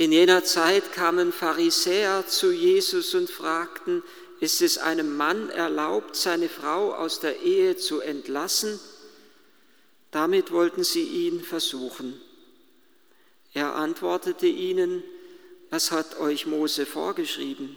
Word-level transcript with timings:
In 0.00 0.12
jener 0.12 0.42
Zeit 0.42 0.94
kamen 0.94 1.30
Pharisäer 1.30 2.26
zu 2.26 2.52
Jesus 2.52 3.14
und 3.14 3.28
fragten, 3.28 4.02
ist 4.40 4.62
es 4.62 4.78
einem 4.78 5.14
Mann 5.14 5.50
erlaubt, 5.50 6.16
seine 6.16 6.48
Frau 6.48 6.94
aus 6.94 7.20
der 7.20 7.42
Ehe 7.42 7.76
zu 7.76 8.00
entlassen? 8.00 8.80
Damit 10.10 10.52
wollten 10.52 10.84
sie 10.84 11.02
ihn 11.02 11.42
versuchen. 11.42 12.18
Er 13.52 13.74
antwortete 13.74 14.46
ihnen, 14.46 15.04
was 15.68 15.90
hat 15.90 16.18
euch 16.18 16.46
Mose 16.46 16.86
vorgeschrieben? 16.86 17.76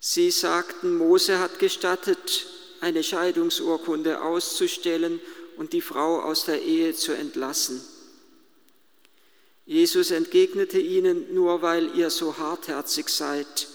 Sie 0.00 0.30
sagten, 0.30 0.96
Mose 0.96 1.38
hat 1.38 1.58
gestattet, 1.58 2.46
eine 2.80 3.02
Scheidungsurkunde 3.02 4.22
auszustellen 4.22 5.20
und 5.58 5.74
die 5.74 5.82
Frau 5.82 6.22
aus 6.22 6.46
der 6.46 6.62
Ehe 6.62 6.94
zu 6.94 7.12
entlassen. 7.12 7.84
Jesus 9.64 10.10
entgegnete 10.10 10.78
ihnen, 10.78 11.32
nur 11.34 11.62
weil 11.62 11.96
ihr 11.96 12.10
so 12.10 12.36
hartherzig 12.36 13.08
seid, 13.08 13.68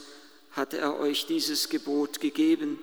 hat 0.51 0.73
er 0.73 0.99
euch 0.99 1.25
dieses 1.27 1.69
Gebot 1.69 2.19
gegeben. 2.19 2.79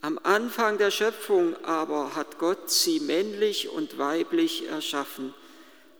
Am 0.00 0.18
Anfang 0.22 0.78
der 0.78 0.90
Schöpfung 0.90 1.56
aber 1.64 2.14
hat 2.14 2.38
Gott 2.38 2.70
sie 2.70 3.00
männlich 3.00 3.68
und 3.68 3.98
weiblich 3.98 4.66
erschaffen. 4.68 5.34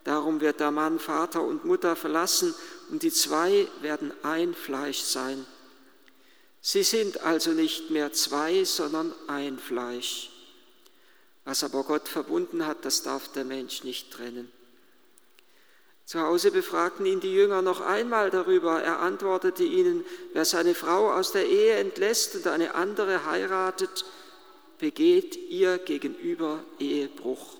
Darum 0.04 0.40
wird 0.40 0.60
der 0.60 0.70
Mann 0.70 1.00
Vater 1.00 1.42
und 1.42 1.64
Mutter 1.64 1.96
verlassen 1.96 2.54
und 2.90 3.02
die 3.02 3.10
zwei 3.10 3.66
werden 3.80 4.12
ein 4.22 4.54
Fleisch 4.54 5.00
sein. 5.00 5.44
Sie 6.60 6.84
sind 6.84 7.20
also 7.20 7.50
nicht 7.50 7.90
mehr 7.90 8.12
zwei, 8.12 8.64
sondern 8.64 9.12
ein 9.26 9.58
Fleisch. 9.58 10.30
Was 11.44 11.62
aber 11.64 11.82
Gott 11.82 12.08
verbunden 12.08 12.66
hat, 12.66 12.84
das 12.84 13.02
darf 13.02 13.32
der 13.32 13.44
Mensch 13.44 13.84
nicht 13.84 14.12
trennen. 14.12 14.50
Zu 16.06 16.20
Hause 16.20 16.52
befragten 16.52 17.04
ihn 17.04 17.18
die 17.18 17.34
Jünger 17.34 17.62
noch 17.62 17.80
einmal 17.80 18.30
darüber. 18.30 18.80
Er 18.80 19.00
antwortete 19.00 19.64
ihnen, 19.64 20.04
wer 20.32 20.44
seine 20.44 20.76
Frau 20.76 21.12
aus 21.12 21.32
der 21.32 21.48
Ehe 21.48 21.74
entlässt 21.74 22.36
und 22.36 22.46
eine 22.46 22.76
andere 22.76 23.26
heiratet, 23.26 24.04
begeht 24.78 25.34
ihr 25.50 25.78
gegenüber 25.78 26.62
Ehebruch. 26.78 27.56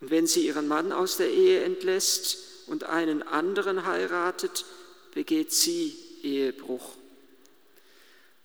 Und 0.00 0.10
wenn 0.12 0.28
sie 0.28 0.46
ihren 0.46 0.68
Mann 0.68 0.92
aus 0.92 1.16
der 1.16 1.28
Ehe 1.28 1.64
entlässt 1.64 2.38
und 2.68 2.84
einen 2.84 3.24
anderen 3.24 3.84
heiratet, 3.84 4.64
begeht 5.12 5.52
sie 5.52 5.98
Ehebruch. 6.22 6.92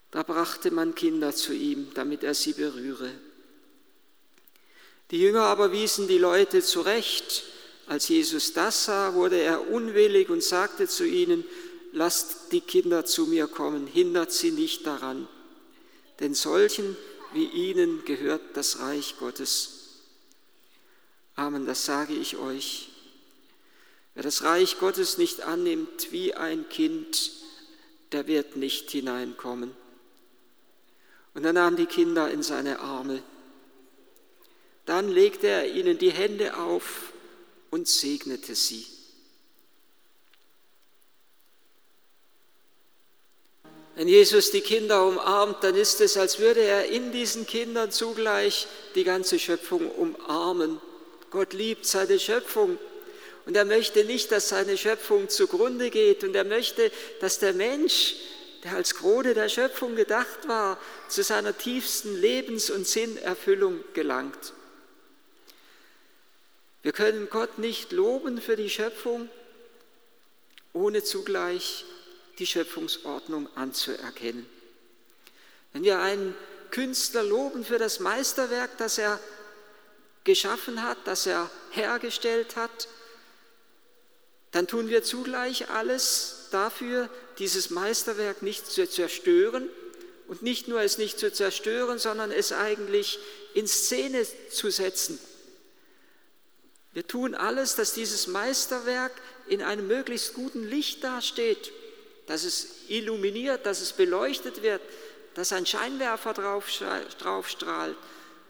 Da 0.09 0.23
brachte 0.23 0.71
man 0.71 0.95
Kinder 0.95 1.35
zu 1.35 1.53
ihm, 1.53 1.91
damit 1.93 2.23
er 2.23 2.33
sie 2.33 2.53
berühre. 2.53 3.11
Die 5.11 5.19
Jünger 5.19 5.43
aber 5.43 5.71
wiesen 5.71 6.07
die 6.07 6.17
Leute 6.17 6.63
zurecht 6.63 7.43
als 7.87 8.07
Jesus 8.07 8.53
das 8.53 8.85
sah, 8.85 9.13
wurde 9.13 9.39
er 9.39 9.69
unwillig 9.69 10.29
und 10.29 10.43
sagte 10.43 10.87
zu 10.87 11.05
ihnen, 11.05 11.43
lasst 11.91 12.51
die 12.51 12.61
Kinder 12.61 13.05
zu 13.05 13.25
mir 13.25 13.47
kommen, 13.47 13.87
hindert 13.87 14.31
sie 14.31 14.51
nicht 14.51 14.85
daran, 14.87 15.27
denn 16.19 16.33
solchen 16.33 16.95
wie 17.33 17.45
ihnen 17.45 18.05
gehört 18.05 18.41
das 18.53 18.79
Reich 18.79 19.15
Gottes. 19.19 19.79
Amen, 21.35 21.65
das 21.65 21.85
sage 21.85 22.13
ich 22.13 22.37
euch. 22.37 22.89
Wer 24.13 24.23
das 24.23 24.43
Reich 24.43 24.79
Gottes 24.79 25.17
nicht 25.17 25.41
annimmt 25.41 26.11
wie 26.11 26.35
ein 26.35 26.69
Kind, 26.69 27.31
der 28.11 28.27
wird 28.27 28.55
nicht 28.55 28.91
hineinkommen. 28.91 29.71
Und 31.33 31.45
er 31.45 31.53
nahm 31.53 31.75
die 31.75 31.87
Kinder 31.87 32.29
in 32.29 32.43
seine 32.43 32.79
Arme. 32.79 33.23
Dann 34.85 35.09
legte 35.09 35.47
er 35.47 35.73
ihnen 35.73 35.97
die 35.97 36.11
Hände 36.11 36.57
auf 36.57 37.12
und 37.73 37.87
segnete 37.87 38.53
sie. 38.53 38.85
Wenn 43.95 44.07
Jesus 44.07 44.51
die 44.51 44.61
Kinder 44.61 45.07
umarmt, 45.07 45.63
dann 45.63 45.73
ist 45.73 45.99
es, 45.99 46.15
als 46.15 46.37
würde 46.37 46.61
er 46.61 46.85
in 46.85 47.11
diesen 47.11 47.47
Kindern 47.47 47.89
zugleich 47.89 48.67
die 48.93 49.03
ganze 49.03 49.39
Schöpfung 49.39 49.89
umarmen. 49.89 50.79
Gott 51.31 51.53
liebt 51.53 51.87
seine 51.87 52.19
Schöpfung 52.19 52.77
und 53.47 53.57
er 53.57 53.65
möchte 53.65 54.03
nicht, 54.03 54.31
dass 54.31 54.49
seine 54.49 54.77
Schöpfung 54.77 55.29
zugrunde 55.29 55.89
geht 55.89 56.23
und 56.23 56.35
er 56.35 56.43
möchte, 56.43 56.91
dass 57.21 57.39
der 57.39 57.53
Mensch, 57.53 58.17
der 58.63 58.75
als 58.75 58.93
Krone 58.93 59.33
der 59.33 59.49
Schöpfung 59.49 59.95
gedacht 59.95 60.47
war, 60.47 60.77
zu 61.09 61.23
seiner 61.23 61.57
tiefsten 61.57 62.21
Lebens- 62.21 62.69
und 62.69 62.85
Sinnerfüllung 62.85 63.83
gelangt. 63.95 64.53
Wir 66.83 66.91
können 66.91 67.29
Gott 67.29 67.59
nicht 67.59 67.93
loben 67.93 68.41
für 68.41 68.57
die 68.57 68.69
Schöpfung, 68.69 69.29
ohne 70.73 71.01
zugleich 71.01 71.85
die 72.39 72.45
Schöpfungsordnung 72.45 73.47
anzuerkennen. 73.55 74.45
Wenn 75.71 75.85
wir 75.85 75.99
einen 75.99 76.35
Künstler 76.71 77.23
loben 77.23 77.63
für 77.63 77.77
das 77.77 78.01
Meisterwerk, 78.01 78.77
das 78.77 78.97
er 78.97 79.17
geschaffen 80.25 80.83
hat, 80.83 80.97
das 81.05 81.25
er 81.25 81.49
hergestellt 81.71 82.57
hat, 82.57 82.89
dann 84.51 84.67
tun 84.67 84.89
wir 84.89 85.03
zugleich 85.03 85.69
alles 85.69 86.47
dafür, 86.51 87.09
dieses 87.39 87.69
Meisterwerk 87.69 88.41
nicht 88.41 88.67
zu 88.67 88.89
zerstören 88.89 89.69
und 90.27 90.41
nicht 90.41 90.67
nur 90.67 90.81
es 90.81 90.97
nicht 90.97 91.17
zu 91.17 91.31
zerstören, 91.31 91.97
sondern 91.97 92.29
es 92.29 92.51
eigentlich 92.51 93.19
in 93.53 93.67
Szene 93.67 94.27
zu 94.49 94.69
setzen 94.69 95.17
wir 96.93 97.07
tun 97.07 97.33
alles, 97.33 97.75
dass 97.75 97.93
dieses 97.93 98.27
Meisterwerk 98.27 99.11
in 99.47 99.61
einem 99.63 99.87
möglichst 99.87 100.35
guten 100.35 100.63
Licht 100.63 101.03
dasteht, 101.03 101.71
dass 102.27 102.43
es 102.43 102.67
illuminiert, 102.87 103.65
dass 103.65 103.81
es 103.81 103.93
beleuchtet 103.93 104.61
wird, 104.61 104.81
dass 105.33 105.51
ein 105.51 105.65
Scheinwerfer 105.65 106.33
drauf, 106.33 106.69
drauf 107.17 107.49
strahlt, 107.49 107.97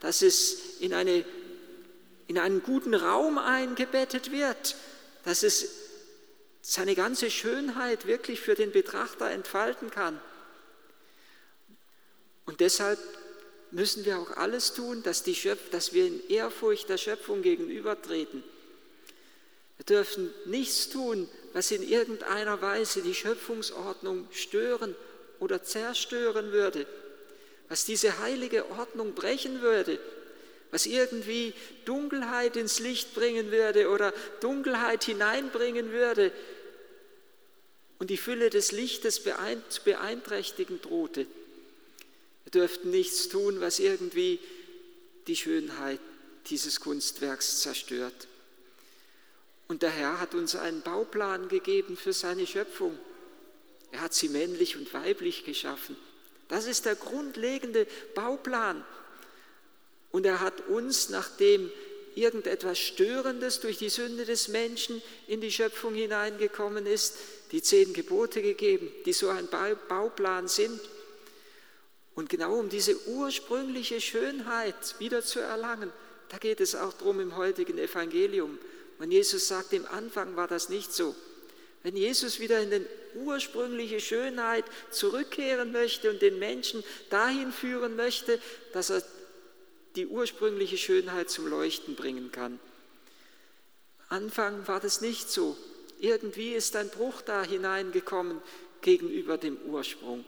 dass 0.02 0.22
es 0.22 0.80
in, 0.82 0.94
eine, 0.94 1.24
in 2.28 2.38
einen 2.38 2.62
guten 2.62 2.94
Raum 2.94 3.38
eingebettet 3.38 4.32
wird, 4.32 4.76
dass 5.24 5.44
es 5.44 5.70
seine 6.62 6.96
ganze 6.96 7.32
Schönheit 7.32 8.06
wirklich 8.08 8.42
für 8.42 8.56
den 8.56 8.72
Betrachter 8.72 9.32
entfalten 9.32 9.90
kann. 9.90 10.20
Und 12.46 12.60
deshalb 12.60 13.00
müssen 13.74 14.06
wir 14.06 14.20
auch 14.20 14.38
alles 14.38 14.74
tun, 14.74 15.04
dass, 15.04 15.24
Schöpf 15.26 15.70
dass 15.72 15.94
wir 15.94 16.06
in 16.06 16.28
Ehrfurcht 16.30 16.90
der 16.90 16.98
Schöpfung 16.98 17.42
gegenübertreten. 17.42 18.44
Wir 19.78 19.86
dürfen 19.86 20.32
nichts 20.46 20.90
tun, 20.90 21.28
was 21.54 21.72
in 21.72 21.82
irgendeiner 21.84 22.62
Weise 22.62 23.02
die 23.02 23.16
Schöpfungsordnung 23.16 24.28
stören 24.32 24.96
oder 25.40 25.64
zerstören 25.64 26.52
würde, 26.52 26.86
was 27.68 27.86
diese 27.86 28.20
heilige 28.20 28.70
Ordnung 28.70 29.14
brechen 29.14 29.62
würde, 29.62 30.00
was 30.70 30.86
irgendwie 30.86 31.54
Dunkelheit 31.86 32.56
ins 32.56 32.80
Licht 32.80 33.16
bringen 33.16 33.52
würde 33.52 33.90
oder 33.90 34.14
Dunkelheit 34.40 35.04
hineinbringen 35.04 35.92
würde 35.92 36.32
und 37.98 38.10
die 38.10 38.18
Fülle 38.18 38.50
des 38.52 38.72
Lichtes 38.72 39.20
beeinträchtigen 39.20 40.80
drohte. 40.82 41.26
Wir 42.46 42.52
dürften 42.52 42.90
nichts 42.90 43.30
tun, 43.30 43.62
was 43.62 43.80
irgendwie 43.80 44.40
die 45.28 45.36
Schönheit 45.36 46.00
dieses 46.48 46.80
Kunstwerks 46.80 47.62
zerstört. 47.62 48.28
Und 49.68 49.82
der 49.82 49.92
Herr 49.92 50.20
hat 50.20 50.36
uns 50.36 50.56
einen 50.56 50.82
Bauplan 50.82 51.48
gegeben 51.48 51.98
für 51.98 52.14
seine 52.14 52.46
Schöpfung. 52.46 52.98
Er 53.92 54.02
hat 54.02 54.14
sie 54.14 54.30
männlich 54.30 54.76
und 54.76 54.94
weiblich 54.94 55.46
geschaffen. 55.46 55.96
Das 56.50 56.66
ist 56.66 56.86
der 56.86 56.96
grundlegende 56.96 57.88
Bauplan. 58.16 58.84
Und 60.12 60.26
er 60.26 60.42
hat 60.42 60.68
uns, 60.68 61.10
nachdem 61.10 61.72
irgendetwas 62.16 62.78
Störendes 62.78 63.60
durch 63.60 63.78
die 63.78 63.90
Sünde 63.90 64.26
des 64.26 64.48
Menschen 64.48 65.02
in 65.28 65.42
die 65.42 65.52
Schöpfung 65.52 65.96
hineingekommen 65.96 66.86
ist, 66.86 67.16
die 67.52 67.62
zehn 67.62 67.94
Gebote 67.94 68.42
gegeben, 68.42 68.92
die 69.06 69.14
so 69.14 69.30
ein 69.30 69.48
Bauplan 69.88 70.48
sind. 70.48 70.80
Und 72.16 72.30
genau 72.30 72.56
um 72.56 72.70
diese 72.70 73.08
ursprüngliche 73.08 74.00
Schönheit 74.00 75.00
wieder 75.00 75.24
zu 75.24 75.40
erlangen, 75.40 75.92
da 76.30 76.38
geht 76.38 76.62
es 76.62 76.76
auch 76.76 76.94
darum 76.94 77.20
im 77.20 77.36
heutigen 77.36 77.78
Evangelium. 77.78 78.58
Und 79.00 79.12
Jesus 79.12 79.48
sagt, 79.48 79.74
im 79.74 79.86
Anfang 79.88 80.36
war 80.36 80.48
das 80.48 80.70
nicht 80.70 80.94
so. 80.94 81.16
Wenn 81.82 81.98
Jesus 81.98 82.40
wieder 82.40 82.62
in 82.62 82.70
die 82.72 82.86
ursprüngliche 83.16 84.00
Schönheit 84.00 84.64
zurückkehren 84.90 85.72
möchte 85.72 86.10
und 86.10 86.22
den 86.22 86.40
Menschen 86.40 86.84
dahin 87.10 87.52
führen 87.52 87.96
möchte, 87.96 88.40
dass 88.72 88.90
er 88.90 89.04
die 89.96 90.08
ursprüngliche 90.08 90.78
Schönheit 90.78 91.30
zum 91.30 91.48
Leuchten 91.48 91.96
bringen 91.96 92.32
kann. 92.32 92.60
Anfang 94.10 94.68
war 94.68 94.80
das 94.80 95.02
nicht 95.02 95.30
so. 95.30 95.58
Irgendwie 96.00 96.54
ist 96.54 96.76
ein 96.76 96.90
Bruch 96.90 97.22
da 97.22 97.44
hineingekommen 97.44 98.42
gegenüber 98.82 99.38
dem 99.38 99.58
Ursprung. 99.68 100.26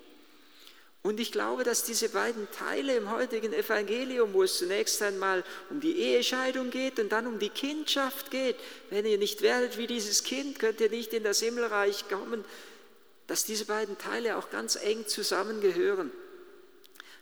Und 1.06 1.20
ich 1.20 1.32
glaube, 1.32 1.64
dass 1.64 1.84
diese 1.84 2.10
beiden 2.10 2.50
Teile 2.50 2.96
im 2.96 3.12
heutigen 3.12 3.54
Evangelium, 3.54 4.34
wo 4.34 4.42
es 4.42 4.58
zunächst 4.58 5.04
einmal 5.04 5.44
um 5.70 5.80
die 5.80 6.00
Ehescheidung 6.00 6.72
geht 6.72 6.98
und 6.98 7.12
dann 7.12 7.28
um 7.28 7.38
die 7.38 7.52
Kindschaft 7.52 8.32
geht, 8.32 8.56
wenn 8.90 9.06
ihr 9.06 9.20
nicht 9.20 9.44
werdet 9.44 9.78
wie 9.78 9.86
dieses 9.86 10.24
Kind, 10.24 10.58
könnt 10.58 10.82
ihr 10.82 10.90
nicht 10.90 11.14
in 11.14 11.22
das 11.22 11.42
Himmelreich 11.42 12.10
kommen, 12.10 12.44
dass 13.28 13.46
diese 13.46 13.66
beiden 13.66 14.00
Teile 14.00 14.36
auch 14.36 14.50
ganz 14.50 14.78
eng 14.78 15.06
zusammengehören. 15.06 16.10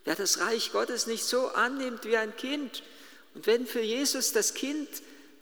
Wer 0.05 0.15
das 0.15 0.39
Reich 0.39 0.71
Gottes 0.71 1.05
nicht 1.05 1.25
so 1.25 1.49
annimmt 1.49 2.05
wie 2.05 2.15
ein 2.15 2.37
Kind 2.37 2.83
und 3.35 3.47
wenn 3.47 3.67
für 3.67 3.81
Jesus 3.81 4.31
das 4.31 4.53
Kind 4.53 4.87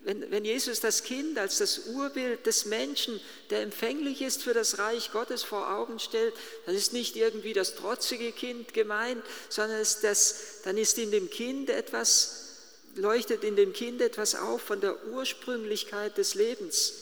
wenn, 0.04 0.32
wenn 0.32 0.46
Jesus 0.46 0.80
das 0.80 1.04
Kind 1.04 1.38
als 1.38 1.60
das 1.60 1.88
Urbild 1.88 2.46
des 2.46 2.66
Menschen, 2.66 3.20
der 3.50 3.62
empfänglich 3.62 4.22
ist 4.22 4.42
für 4.42 4.54
das 4.54 4.80
Reich 4.80 5.12
Gottes 5.12 5.44
vor 5.44 5.72
Augen 5.72 6.00
stellt, 6.00 6.34
dann 6.66 6.76
ist 6.76 6.94
nicht 6.94 7.16
irgendwie 7.16 7.54
das 7.54 7.76
trotzige 7.76 8.32
Kind 8.32 8.74
gemeint, 8.74 9.24
sondern 9.50 9.80
ist 9.80 10.04
das, 10.04 10.62
dann 10.64 10.78
ist 10.78 10.98
in 10.98 11.12
dem 11.12 11.30
Kind 11.30 11.70
etwas, 11.70 12.48
leuchtet 12.96 13.44
in 13.44 13.56
dem 13.56 13.74
Kind 13.74 14.02
etwas 14.02 14.36
auf 14.36 14.62
von 14.62 14.82
der 14.82 15.06
Ursprünglichkeit 15.08 16.18
des 16.18 16.34
Lebens. 16.34 16.94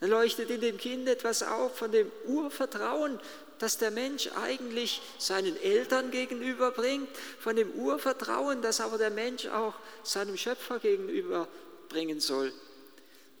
Dann 0.00 0.10
leuchtet 0.10 0.50
in 0.50 0.60
dem 0.60 0.76
Kind 0.76 1.08
etwas 1.08 1.42
auf 1.42 1.78
von 1.78 1.90
dem 1.90 2.12
Urvertrauen, 2.26 3.18
das 3.58 3.78
der 3.78 3.90
Mensch 3.90 4.28
eigentlich 4.36 5.00
seinen 5.18 5.58
Eltern 5.62 6.10
gegenüberbringt, 6.10 7.08
von 7.40 7.56
dem 7.56 7.70
Urvertrauen, 7.70 8.60
das 8.60 8.82
aber 8.82 8.98
der 8.98 9.08
Mensch 9.08 9.46
auch 9.46 9.72
seinem 10.02 10.36
Schöpfer 10.36 10.78
gegenüber 10.78 11.48
bringen 11.88 12.20
soll. 12.20 12.52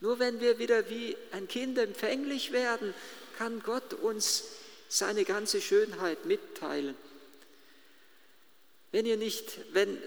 Nur 0.00 0.18
wenn 0.18 0.40
wir 0.40 0.58
wieder 0.58 0.88
wie 0.90 1.16
ein 1.32 1.48
Kind 1.48 1.78
empfänglich 1.78 2.52
werden, 2.52 2.94
kann 3.38 3.62
Gott 3.62 3.94
uns 3.94 4.44
seine 4.88 5.24
ganze 5.24 5.60
Schönheit 5.60 6.26
mitteilen. 6.26 6.94
Wenn 8.92 9.06
ihr 9.06 9.16
nicht, 9.16 9.58
wenn 9.72 9.98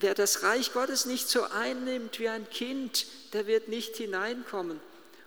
wer 0.00 0.14
das 0.14 0.42
Reich 0.42 0.72
Gottes 0.72 1.06
nicht 1.06 1.28
so 1.28 1.42
einnimmt 1.44 2.18
wie 2.18 2.28
ein 2.28 2.48
Kind, 2.50 3.06
der 3.32 3.46
wird 3.46 3.68
nicht 3.68 3.96
hineinkommen. 3.96 4.80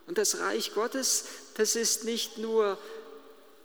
Und 0.07 0.17
das 0.17 0.39
Reich 0.39 0.73
Gottes, 0.73 1.25
das 1.55 1.75
ist 1.75 2.03
nicht 2.03 2.37
nur 2.37 2.77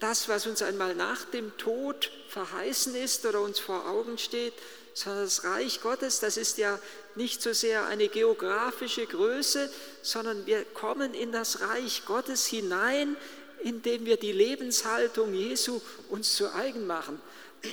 das, 0.01 0.29
was 0.29 0.47
uns 0.47 0.63
einmal 0.63 0.95
nach 0.95 1.25
dem 1.27 1.57
Tod 1.59 2.11
verheißen 2.29 2.95
ist 2.95 3.25
oder 3.27 3.41
uns 3.41 3.59
vor 3.59 3.89
Augen 3.89 4.19
steht, 4.19 4.55
sondern 4.95 5.25
das 5.25 5.45
Reich 5.45 5.81
Gottes, 5.81 6.21
das 6.21 6.37
ist 6.37 6.59
ja 6.59 6.79
nicht 7.15 7.43
so 7.43 7.53
sehr 7.53 7.87
eine 7.87 8.09
geografische 8.09 9.07
Größe, 9.07 9.71
sondern 10.03 10.47
wir 10.47 10.65
kommen 10.65 11.15
in 11.15 11.33
das 11.33 11.61
Reich 11.61 12.05
Gottes 12.07 12.47
hinein, 12.47 13.17
indem 13.63 14.07
wir 14.07 14.17
die 14.17 14.33
Lebenshaltung 14.33 15.35
Jesu 15.35 15.81
uns 16.09 16.35
zu 16.35 16.53
eigen 16.53 16.87
machen. 16.87 17.21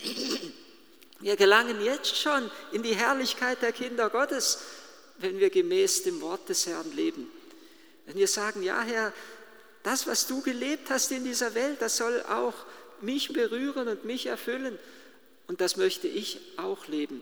Wir 1.20 1.36
gelangen 1.36 1.84
jetzt 1.84 2.16
schon 2.16 2.52
in 2.72 2.84
die 2.84 2.94
Herrlichkeit 2.94 3.64
der 3.64 3.72
Kinder 3.72 4.12
Gottes, 4.12 4.60
wenn 5.18 5.40
wir 5.40 5.50
gemäß 5.50 6.04
dem 6.04 6.22
Wort 6.22 6.48
des 6.48 6.68
Herrn 6.68 6.96
leben. 6.96 7.28
Wenn 8.06 8.18
wir 8.18 8.28
sagen, 8.28 8.62
ja 8.62 8.82
Herr, 8.82 9.12
das, 9.88 10.06
was 10.06 10.28
du 10.28 10.42
gelebt 10.42 10.90
hast 10.90 11.14
in 11.14 11.24
dieser 11.24 11.56
Welt, 11.56 11.82
das 11.82 11.96
soll 11.96 12.22
auch 12.24 12.54
mich 13.00 13.30
berühren 13.30 13.88
und 13.88 14.04
mich 14.04 14.26
erfüllen. 14.26 14.78
Und 15.48 15.62
das 15.62 15.78
möchte 15.78 16.10
ich 16.10 16.42
auch 16.58 16.88
leben. 16.88 17.22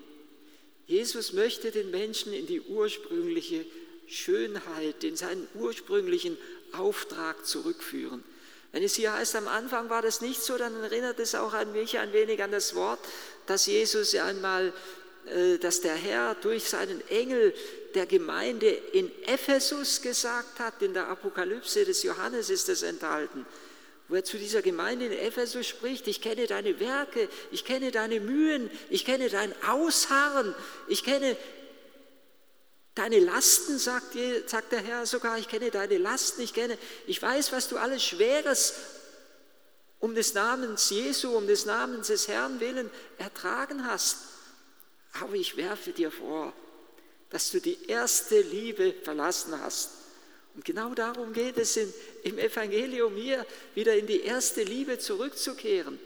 Jesus 0.88 1.34
möchte 1.34 1.70
den 1.70 1.92
Menschen 1.92 2.34
in 2.34 2.48
die 2.48 2.62
ursprüngliche 2.62 3.68
Schönheit, 4.08 5.04
in 5.04 5.16
seinen 5.16 5.48
ursprünglichen 5.54 6.38
Auftrag 6.72 7.46
zurückführen. 7.46 8.24
Wenn 8.72 8.82
es 8.82 8.96
hier 8.96 9.14
heißt, 9.14 9.36
am 9.36 9.48
Anfang 9.48 9.92
war 9.92 10.02
das 10.02 10.22
nicht 10.22 10.42
so, 10.42 10.58
dann 10.58 10.74
erinnert 10.82 11.20
es 11.20 11.36
auch 11.36 11.54
an 11.54 11.72
mich 11.72 12.00
ein 12.00 12.14
wenig 12.14 12.42
an 12.42 12.52
das 12.52 12.74
Wort, 12.74 13.00
dass 13.46 13.68
Jesus 13.68 14.16
einmal, 14.16 14.74
dass 15.60 15.82
der 15.82 15.96
Herr 15.96 16.36
durch 16.36 16.66
seinen 16.66 17.02
Engel 17.10 17.54
der 17.96 18.06
Gemeinde 18.06 18.70
in 18.70 19.12
Ephesus 19.24 20.02
gesagt 20.02 20.60
hat, 20.60 20.82
in 20.82 20.94
der 20.94 21.08
Apokalypse 21.08 21.84
des 21.84 22.04
Johannes 22.04 22.50
ist 22.50 22.70
es 22.70 22.84
enthalten 22.84 23.46
wo 24.08 24.16
er 24.16 24.24
zu 24.24 24.38
dieser 24.38 24.62
Gemeinde 24.62 25.08
in 25.08 25.12
Ephesus 25.12 25.66
spricht, 25.68 26.08
ich 26.08 26.22
kenne 26.22 26.46
deine 26.46 26.80
Werke, 26.80 27.28
ich 27.52 27.66
kenne 27.66 27.92
deine 27.92 28.20
Mühen, 28.20 28.70
ich 28.90 29.04
kenne 29.04 29.30
dein 29.30 29.54
Ausharren, 29.64 30.54
ich 30.88 31.04
kenne 31.04 31.36
deine 32.94 33.20
Lasten, 33.20 33.80
sagt, 33.80 34.16
sagt 34.46 34.72
der 34.72 34.82
Herr 34.82 35.06
sogar, 35.06 35.40
ich 35.40 35.48
kenne 35.48 35.72
deine 35.72 35.98
Lasten, 35.98 36.42
ich 36.42 36.54
kenne, 36.54 36.78
ich 37.08 37.20
weiß, 37.20 37.52
was 37.52 37.68
du 37.68 37.78
alles 37.78 38.04
Schweres 38.04 38.76
um 40.00 40.14
des 40.14 40.36
Namens 40.36 40.92
Jesu, 40.92 41.36
um 41.36 41.48
des 41.48 41.66
Namens 41.66 42.08
des 42.08 42.28
Herrn 42.28 42.60
willen 42.60 42.92
ertragen 43.18 43.88
hast. 43.88 44.18
Aber 45.22 45.34
ich 45.36 45.58
werfe 45.58 45.92
dir 45.92 46.12
vor, 46.12 46.54
dass 47.30 47.52
du 47.52 47.60
die 47.60 47.78
erste 47.88 48.42
Liebe 48.42 48.94
verlassen 49.04 49.60
hast. 49.62 49.92
Und 50.56 50.64
genau 50.64 50.94
darum 50.94 51.34
geht 51.34 51.58
es 51.58 51.76
in, 51.78 51.94
im 52.24 52.38
Evangelium 52.38 53.16
hier, 53.16 53.46
wieder 53.74 53.96
in 53.96 54.08
die 54.08 54.22
erste 54.22 54.64
Liebe 54.64 55.00
zurückzukehren. 55.00 56.00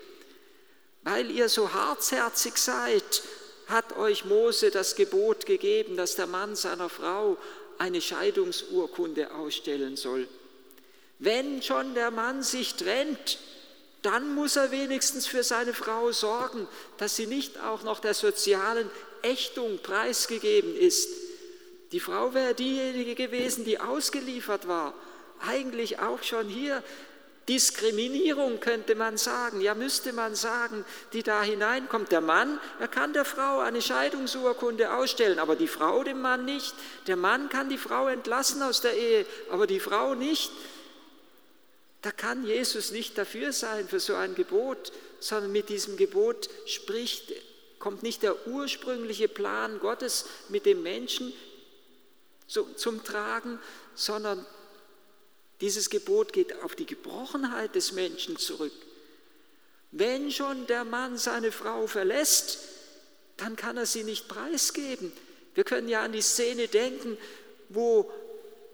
Weil 1.03 1.31
ihr 1.31 1.49
so 1.49 1.73
harzherzig 1.73 2.57
seid, 2.57 3.23
hat 3.67 3.97
euch 3.97 4.25
Mose 4.25 4.71
das 4.71 4.95
Gebot 4.95 5.45
gegeben, 5.45 5.95
dass 5.95 6.15
der 6.15 6.27
Mann 6.27 6.55
seiner 6.55 6.89
Frau 6.89 7.37
eine 7.77 8.01
Scheidungsurkunde 8.01 9.33
ausstellen 9.33 9.95
soll. 9.95 10.27
Wenn 11.19 11.61
schon 11.61 11.93
der 11.93 12.11
Mann 12.11 12.43
sich 12.43 12.75
trennt, 12.75 13.39
dann 14.01 14.33
muss 14.33 14.55
er 14.55 14.71
wenigstens 14.71 15.27
für 15.27 15.43
seine 15.43 15.73
Frau 15.73 16.11
sorgen, 16.11 16.67
dass 16.97 17.15
sie 17.15 17.27
nicht 17.27 17.59
auch 17.61 17.83
noch 17.83 17.99
der 17.99 18.13
sozialen 18.13 18.89
Ächtung 19.21 19.79
preisgegeben 19.79 20.75
ist. 20.75 21.09
Die 21.91 21.99
Frau 21.99 22.33
wäre 22.33 22.53
diejenige 22.53 23.15
gewesen, 23.15 23.65
die 23.65 23.79
ausgeliefert 23.79 24.67
war. 24.67 24.93
Eigentlich 25.41 25.99
auch 25.99 26.23
schon 26.23 26.47
hier 26.47 26.83
Diskriminierung 27.49 28.59
könnte 28.59 28.93
man 28.93 29.17
sagen, 29.17 29.59
ja 29.59 29.73
müsste 29.73 30.13
man 30.13 30.35
sagen, 30.35 30.85
die 31.13 31.23
da 31.23 31.41
hineinkommt. 31.41 32.11
Der 32.11 32.21
Mann, 32.21 32.59
er 32.79 32.87
kann 32.87 33.11
der 33.11 33.25
Frau 33.25 33.59
eine 33.59 33.81
Scheidungsurkunde 33.81 34.93
ausstellen, 34.93 35.39
aber 35.39 35.55
die 35.55 35.67
Frau 35.67 36.03
dem 36.03 36.21
Mann 36.21 36.45
nicht. 36.45 36.75
Der 37.07 37.15
Mann 37.15 37.49
kann 37.49 37.67
die 37.67 37.79
Frau 37.79 38.07
entlassen 38.07 38.61
aus 38.61 38.81
der 38.81 38.95
Ehe, 38.95 39.25
aber 39.49 39.65
die 39.65 39.79
Frau 39.79 40.13
nicht. 40.13 40.51
Da 42.01 42.11
kann 42.11 42.45
Jesus 42.45 42.91
nicht 42.91 43.17
dafür 43.17 43.51
sein 43.51 43.87
für 43.87 43.99
so 43.99 44.15
ein 44.15 44.35
Gebot, 44.35 44.91
sondern 45.19 45.51
mit 45.51 45.69
diesem 45.69 45.97
Gebot 45.97 46.49
spricht, 46.65 47.33
kommt 47.77 48.03
nicht 48.03 48.23
der 48.23 48.47
ursprüngliche 48.47 49.27
Plan 49.27 49.79
Gottes 49.79 50.25
mit 50.49 50.65
dem 50.65 50.81
Menschen 50.83 51.33
zum 52.47 53.03
Tragen, 53.03 53.59
sondern 53.95 54.45
dieses 55.61 55.89
Gebot 55.89 56.31
geht 56.31 56.61
auf 56.63 56.75
die 56.75 56.85
Gebrochenheit 56.85 57.75
des 57.75 57.91
Menschen 57.91 58.37
zurück. 58.37 58.71
Wenn 59.91 60.31
schon 60.31 60.67
der 60.67 60.85
Mann 60.85 61.17
seine 61.17 61.51
Frau 61.51 61.87
verlässt, 61.87 62.59
dann 63.37 63.55
kann 63.55 63.77
er 63.77 63.85
sie 63.85 64.03
nicht 64.03 64.27
preisgeben. 64.27 65.11
Wir 65.55 65.63
können 65.63 65.89
ja 65.89 66.03
an 66.03 66.11
die 66.11 66.21
Szene 66.21 66.67
denken, 66.67 67.17
wo 67.69 68.11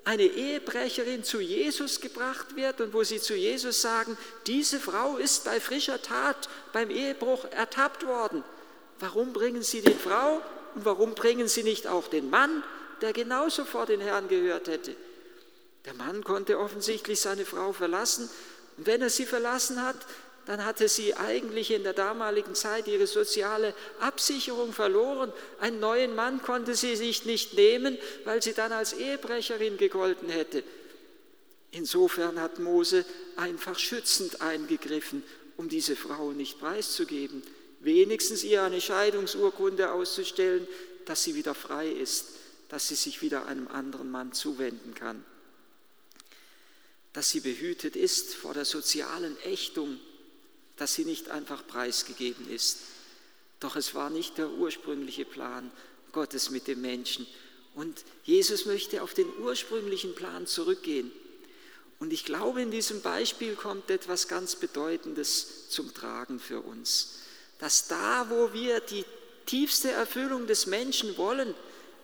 eine 0.06 0.24
Ehebrecherin 0.24 1.24
zu 1.24 1.40
Jesus 1.40 2.00
gebracht 2.00 2.56
wird 2.56 2.80
und 2.80 2.94
wo 2.94 3.04
sie 3.04 3.20
zu 3.20 3.36
Jesus 3.36 3.82
sagen, 3.82 4.18
diese 4.48 4.80
Frau 4.80 5.18
ist 5.18 5.46
bei 5.46 5.60
frischer 5.60 6.02
Tat 6.02 6.48
beim 6.72 6.90
Ehebruch 6.90 7.46
ertappt 7.52 8.06
worden. 8.06 8.44
Warum 9.00 9.34
bringen 9.34 9.62
Sie 9.62 9.82
die 9.82 9.94
Frau 9.94 10.42
und 10.76 10.86
warum 10.86 11.16
bringen 11.16 11.50
Sie 11.50 11.64
nicht 11.64 11.88
auch 11.88 12.08
den 12.08 12.30
Mann 12.30 12.64
der 13.02 13.14
genauso 13.14 13.66
vor 13.66 13.86
den 13.86 14.02
Herrn 14.02 14.28
gehört 14.28 14.68
hätte. 14.68 14.96
Der 15.86 15.94
Mann 15.94 16.24
konnte 16.24 16.60
offensichtlich 16.60 17.20
seine 17.20 17.46
Frau 17.46 17.74
verlassen 17.74 18.30
und 18.78 18.88
wenn 18.88 19.02
er 19.02 19.10
sie 19.10 19.26
verlassen 19.26 19.82
hat, 19.82 19.96
dann 20.46 20.64
hatte 20.64 20.88
sie 20.88 21.16
eigentlich 21.16 21.72
in 21.72 21.84
der 21.84 21.94
damaligen 21.94 22.56
Zeit 22.56 22.88
ihre 22.88 23.08
soziale 23.08 23.74
Absicherung 24.00 24.74
verloren. 24.74 25.34
Einen 25.60 25.80
neuen 25.80 26.16
Mann 26.16 26.42
konnte 26.42 26.75
sie 26.75 26.96
sich 26.96 27.25
nicht 27.25 27.56
nehmen, 27.56 27.98
weil 28.24 28.42
sie 28.44 28.54
dann 28.54 28.72
als 28.72 28.94
Ehebrecherin 28.94 29.78
gegolten 29.78 30.30
hätte. 30.30 30.64
Insofern 31.72 32.40
hat 32.40 32.60
Mose 32.60 33.06
einfach 33.36 33.78
schützend 33.80 34.42
eingegriffen, 34.42 35.24
um 35.58 35.68
diese 35.68 35.96
Frau 35.96 36.32
nicht 36.32 36.60
preiszugeben, 36.60 37.44
wenigstens 37.80 38.44
ihr 38.44 38.64
eine 38.64 38.82
Scheidungsurkunde 38.82 39.92
auszustellen, 39.92 40.68
dass 41.06 41.24
sie 41.24 41.36
wieder 41.36 41.56
frei 41.56 41.88
ist 41.90 42.36
dass 42.70 42.88
sie 42.88 42.96
sich 42.96 43.22
wieder 43.22 43.46
einem 43.46 43.68
anderen 43.68 44.10
Mann 44.12 44.34
zuwenden 44.34 44.94
kann, 44.96 45.24
dass 47.14 47.30
sie 47.30 47.40
behütet 47.40 47.96
ist 47.96 48.36
vor 48.36 48.54
der 48.54 48.66
sozialen 48.66 49.38
Ächtung, 49.44 50.00
dass 50.77 50.94
sie 50.94 51.05
nicht 51.05 51.29
einfach 51.29 51.65
preisgegeben 51.65 52.50
ist. 52.50 52.79
Doch 53.60 53.75
es 53.75 53.96
war 53.96 54.10
nicht 54.10 54.38
der 54.38 54.50
ursprüngliche 54.50 55.25
Plan 55.25 55.72
Gottes 56.12 56.50
mit 56.50 56.67
dem 56.67 56.82
Menschen. 56.82 57.25
Und 57.74 58.03
Jesus 58.24 58.65
möchte 58.65 59.01
auf 59.01 59.13
den 59.13 59.27
ursprünglichen 59.39 60.15
Plan 60.15 60.48
zurückgehen. 60.48 61.12
Und 62.00 62.13
ich 62.13 62.25
glaube, 62.25 62.62
in 62.62 62.72
diesem 62.72 63.01
Beispiel 63.01 63.55
kommt 63.55 63.89
etwas 63.89 64.27
ganz 64.27 64.55
Bedeutendes 64.55 65.70
zum 65.70 65.94
Tragen 65.94 66.39
für 66.39 66.62
uns. 66.62 67.20
dass 67.60 67.88
da, 67.88 68.29
wo 68.29 68.51
wir 68.51 68.82
die 68.82 69.05
tiefste 69.46 69.89
Erfüllung 69.89 70.46
des 70.46 70.65
Menschen 70.65 71.17
wollen, 71.17 71.53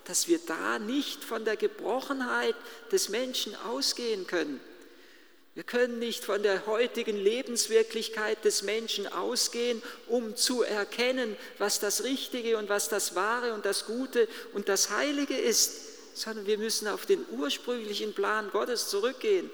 dass 0.05 0.29
wir 0.29 0.39
da 0.39 0.79
nicht 0.79 1.23
von 1.23 1.45
der 1.45 1.57
Gebrochenheit 1.57 2.55
des 2.91 3.09
Menschen 3.09 3.55
ausgehen 3.67 4.27
können. 4.27 4.59
Wir 5.53 5.63
können 5.63 5.99
nicht 5.99 6.23
von 6.23 6.43
der 6.43 6.65
heutigen 6.65 7.17
Lebenswirklichkeit 7.17 8.45
des 8.45 8.61
Menschen 8.61 9.07
ausgehen, 9.07 9.83
um 10.07 10.37
zu 10.37 10.63
erkennen, 10.63 11.35
was 11.57 11.79
das 11.79 12.03
Richtige 12.05 12.57
und 12.57 12.69
was 12.69 12.87
das 12.87 13.15
Wahre 13.15 13.53
und 13.53 13.65
das 13.65 13.85
Gute 13.85 14.29
und 14.53 14.69
das 14.69 14.91
Heilige 14.91 15.35
ist, 15.35 16.15
sondern 16.17 16.45
wir 16.45 16.57
müssen 16.57 16.87
auf 16.87 17.05
den 17.05 17.25
ursprünglichen 17.31 18.13
Plan 18.13 18.49
Gottes 18.51 18.87
zurückgehen. 18.87 19.49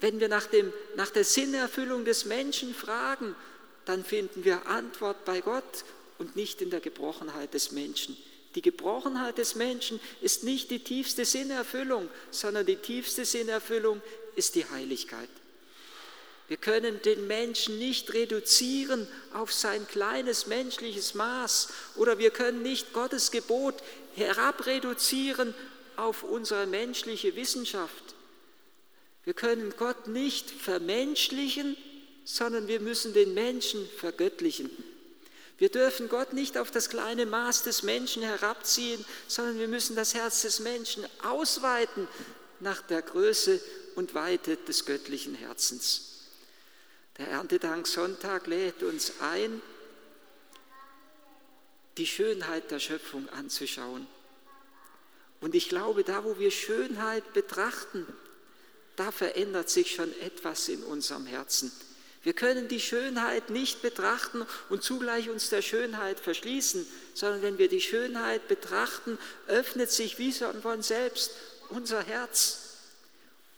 Wenn 0.00 0.20
wir 0.20 0.28
nach, 0.28 0.46
dem, 0.46 0.70
nach 0.96 1.10
der 1.10 1.24
Sinnerfüllung 1.24 2.04
des 2.04 2.26
Menschen 2.26 2.74
fragen, 2.74 3.34
dann 3.86 4.04
finden 4.04 4.44
wir 4.44 4.66
Antwort 4.66 5.24
bei 5.24 5.40
Gott 5.40 5.84
und 6.18 6.36
nicht 6.36 6.60
in 6.60 6.70
der 6.70 6.80
Gebrochenheit 6.80 7.54
des 7.54 7.72
Menschen. 7.72 8.16
Die 8.54 8.62
Gebrochenheit 8.62 9.38
des 9.38 9.54
Menschen 9.54 9.98
ist 10.20 10.44
nicht 10.44 10.70
die 10.70 10.84
tiefste 10.84 11.24
Sinnerfüllung, 11.24 12.08
sondern 12.30 12.66
die 12.66 12.76
tiefste 12.76 13.24
Sinnerfüllung 13.24 14.02
ist 14.36 14.54
die 14.54 14.68
Heiligkeit. 14.68 15.28
Wir 16.48 16.56
können 16.56 17.00
den 17.02 17.26
Menschen 17.26 17.78
nicht 17.78 18.12
reduzieren 18.12 19.06
auf 19.32 19.52
sein 19.52 19.86
kleines 19.86 20.46
menschliches 20.46 21.14
Maß 21.14 21.68
oder 21.96 22.18
wir 22.18 22.30
können 22.30 22.62
nicht 22.62 22.92
Gottes 22.92 23.30
Gebot 23.30 23.76
herabreduzieren 24.16 25.54
auf 25.96 26.22
unsere 26.24 26.66
menschliche 26.66 27.36
Wissenschaft. 27.36 28.14
Wir 29.24 29.34
können 29.34 29.72
Gott 29.78 30.08
nicht 30.08 30.50
vermenschlichen, 30.50 31.76
sondern 32.24 32.68
wir 32.68 32.80
müssen 32.80 33.14
den 33.14 33.34
Menschen 33.34 33.88
vergöttlichen. 33.96 34.70
Wir 35.58 35.68
dürfen 35.68 36.08
Gott 36.08 36.32
nicht 36.32 36.58
auf 36.58 36.70
das 36.70 36.88
kleine 36.88 37.24
Maß 37.24 37.62
des 37.62 37.82
Menschen 37.82 38.22
herabziehen, 38.22 39.04
sondern 39.28 39.58
wir 39.58 39.68
müssen 39.68 39.94
das 39.94 40.12
Herz 40.14 40.42
des 40.42 40.60
Menschen 40.60 41.06
ausweiten 41.22 42.08
nach 42.60 42.82
der 42.82 43.02
Größe 43.02 43.60
und 43.94 44.14
Weite 44.14 44.56
des 44.56 44.84
göttlichen 44.84 45.34
Herzens. 45.34 46.26
Der 47.18 47.28
Erntedank-Sonntag 47.28 48.46
lädt 48.46 48.82
uns 48.82 49.14
ein, 49.20 49.60
die 51.98 52.06
Schönheit 52.06 52.70
der 52.70 52.78
Schöpfung 52.78 53.28
anzuschauen. 53.28 54.06
Und 55.40 55.54
ich 55.54 55.68
glaube, 55.68 56.04
da 56.04 56.24
wo 56.24 56.38
wir 56.38 56.50
Schönheit 56.50 57.32
betrachten, 57.34 58.06
da 58.96 59.10
verändert 59.10 59.68
sich 59.68 59.94
schon 59.94 60.12
etwas 60.20 60.68
in 60.68 60.82
unserem 60.84 61.26
Herzen. 61.26 61.72
Wir 62.22 62.34
können 62.34 62.68
die 62.68 62.80
Schönheit 62.80 63.50
nicht 63.50 63.82
betrachten 63.82 64.46
und 64.68 64.84
zugleich 64.84 65.28
uns 65.28 65.50
der 65.50 65.60
Schönheit 65.60 66.20
verschließen, 66.20 66.86
sondern 67.14 67.42
wenn 67.42 67.58
wir 67.58 67.68
die 67.68 67.80
Schönheit 67.80 68.46
betrachten, 68.46 69.18
öffnet 69.48 69.90
sich 69.90 70.18
wie 70.18 70.32
von 70.32 70.82
selbst 70.82 71.32
unser 71.70 72.02
Herz. 72.02 72.61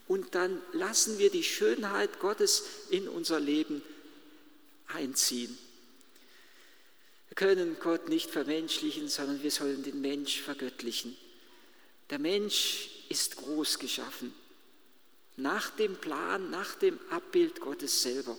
Und 0.06 0.34
dann 0.34 0.60
lassen 0.72 1.18
wir 1.18 1.30
die 1.30 1.42
Schönheit 1.42 2.20
Gottes 2.20 2.64
in 2.90 3.08
unser 3.08 3.40
Leben 3.40 3.82
einziehen. 4.88 5.56
Wir 7.28 7.34
können 7.34 7.76
Gott 7.80 8.08
nicht 8.08 8.30
vermenschlichen, 8.30 9.08
sondern 9.08 9.42
wir 9.42 9.50
sollen 9.50 9.82
den 9.82 10.00
Mensch 10.00 10.40
vergöttlichen. 10.40 11.16
Der 12.10 12.18
Mensch 12.18 12.90
ist 13.08 13.36
groß 13.36 13.78
geschaffen, 13.78 14.34
nach 15.36 15.70
dem 15.70 15.96
Plan, 15.96 16.50
nach 16.50 16.74
dem 16.76 16.98
Abbild 17.10 17.60
Gottes 17.60 18.02
selber. 18.02 18.36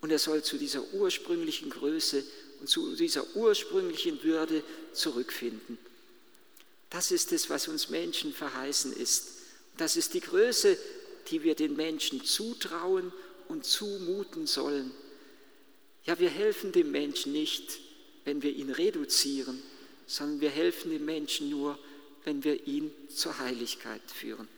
Und 0.00 0.10
er 0.10 0.18
soll 0.18 0.42
zu 0.42 0.58
dieser 0.58 0.82
ursprünglichen 0.92 1.70
Größe 1.70 2.24
und 2.60 2.68
zu 2.68 2.94
dieser 2.96 3.36
ursprünglichen 3.36 4.22
Würde 4.22 4.62
zurückfinden. 4.92 5.78
Das 6.90 7.10
ist 7.10 7.32
es, 7.32 7.48
was 7.48 7.68
uns 7.68 7.88
Menschen 7.88 8.32
verheißen 8.32 8.92
ist. 8.92 9.35
Das 9.76 9.96
ist 9.96 10.14
die 10.14 10.20
Größe, 10.20 10.78
die 11.28 11.42
wir 11.42 11.54
den 11.54 11.76
Menschen 11.76 12.24
zutrauen 12.24 13.12
und 13.48 13.64
zumuten 13.64 14.46
sollen. 14.46 14.90
Ja, 16.04 16.18
wir 16.18 16.30
helfen 16.30 16.72
dem 16.72 16.90
Menschen 16.90 17.32
nicht, 17.32 17.80
wenn 18.24 18.42
wir 18.42 18.54
ihn 18.54 18.70
reduzieren, 18.70 19.62
sondern 20.06 20.40
wir 20.40 20.50
helfen 20.50 20.90
dem 20.90 21.04
Menschen 21.04 21.50
nur, 21.50 21.78
wenn 22.24 22.44
wir 22.44 22.66
ihn 22.66 22.90
zur 23.08 23.38
Heiligkeit 23.38 24.02
führen. 24.12 24.48